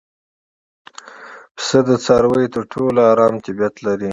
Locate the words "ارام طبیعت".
3.11-3.75